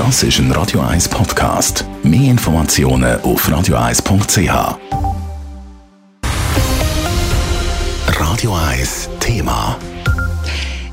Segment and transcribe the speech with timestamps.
[0.00, 1.84] Das ist ein Radio 1 Podcast.
[2.02, 4.78] Mehr Informationen auf radio1.ch.
[8.18, 9.78] Radio 1 Thema.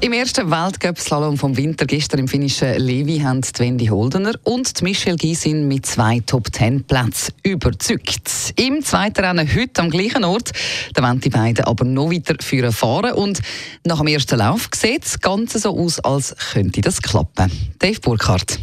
[0.00, 4.84] Im ersten Weltcup-Slalom vom Winter gestern im finnischen Levi haben die Wendy Holdener und die
[4.84, 8.54] Michelle Gysin mit zwei Top-10-Plätzen überzeugt.
[8.54, 10.52] Im zweiten Rennen heute am gleichen Ort,
[10.94, 13.40] da wollen die beiden aber noch weiter führen fahren und
[13.84, 17.50] nach dem ersten Lauf sieht das Ganze so aus, als könnte das klappen.
[17.80, 18.60] Dave Burkhardt.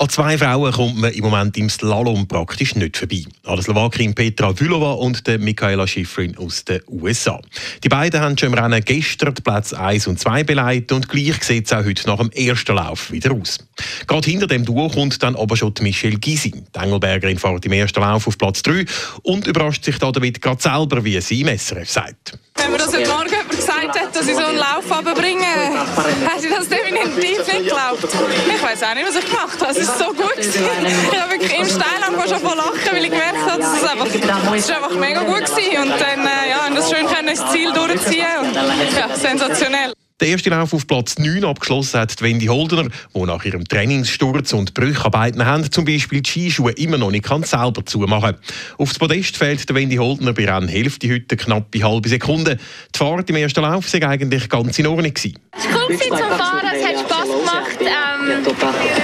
[0.00, 3.24] An zwei Frauen kommt man im Moment im Slalom praktisch nicht vorbei.
[3.44, 7.40] An der Slowakin Petra Vylova und der Michaela Schifrin aus den USA.
[7.82, 11.42] Die beiden haben schon im Rennen gestern die Plätze 1 und 2 beleidigt und gleich
[11.42, 13.58] sieht es auch heute nach dem ersten Lauf wieder aus.
[14.06, 16.52] Gerade hinter dem Duo kommt dann aber schon die Michelle Gysi.
[16.52, 18.84] Die Engelbergerin fährt im ersten Lauf auf Platz 3
[19.22, 22.38] und überrascht sich damit gerade selber, wie sie im SRF sagt.
[22.54, 23.37] Wenn mir das heute Morgen
[24.18, 28.04] dass ich so einen Lauf bringe, hätte ich das definitiv nicht geglaubt.
[28.04, 29.70] Ich weiß auch nicht, was ich gemacht habe.
[29.70, 30.34] Es ist so gut.
[30.38, 34.64] Ich habe im Steil schon voll lachen, weil ich gemerkt habe, dass es einfach, es
[34.64, 35.82] ist einfach mega gut war.
[35.82, 38.26] Und dann, äh, ja, und das schön können, das Ziel durchziehen.
[38.42, 39.92] Und, ja, sensationell.
[40.20, 44.74] Der erste Lauf auf Platz 9 abgeschlossen hat Wendy Holdener, die nach ihrem Trainingssturz und
[44.74, 48.34] beiden Händen zum Beispiel die Skischuhe immer noch nicht kann selber zumachen
[48.78, 52.58] Auf das Podest fällt der Wendy Holdener bei Rennhälfte heute knapp eine halbe Sekunde.
[52.92, 55.38] Die Fahrt im ersten Lauf sei eigentlich ganz in Ordnung gewesen.
[55.56, 57.78] Es ist cool zum Fahren, es hat Spass gemacht.
[57.80, 58.44] Ähm,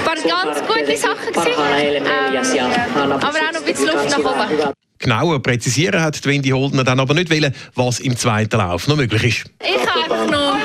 [0.03, 4.73] war ganz gute Sachen gewesen, ähm, aber auch noch ein bisschen Luft nach oben.
[4.99, 9.23] Genauer präzisieren hat Wendy Holdener dann aber nicht wollen, was im zweiten Lauf noch möglich
[9.23, 9.45] ist.
[9.61, 10.64] Ich habe einfach noch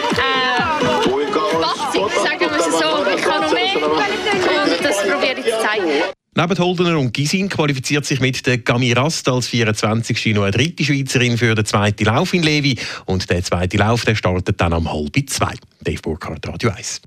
[6.37, 10.27] Neben Holdener und Gisin qualifiziert sich mit der Gami Rast als 24.
[10.35, 12.79] noch eine dritte Schweizerin für den zweiten Lauf in Levi.
[13.07, 15.53] Und der zweite Lauf der startet dann um halb zwei.
[15.83, 17.03] Dave Burkhardt, Radio 1.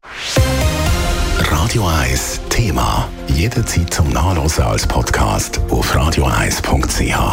[1.40, 3.10] Radio 1 Thema.
[3.34, 7.33] Jederzeit zum Nachlesen als Podcast auf radio1.ch.